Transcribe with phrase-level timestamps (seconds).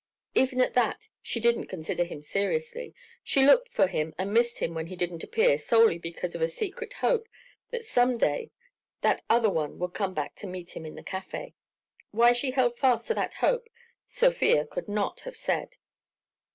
[0.33, 4.73] Even at that she didn't consider him seriously, she looked for him and missed him
[4.73, 7.29] when he didn't appear solely because of a secret hope
[7.69, 8.49] that some day
[9.01, 11.53] that other one would come back to meet him in the café.
[12.09, 13.69] Why she held fast to that hope
[14.07, 15.77] Sofia could not have said.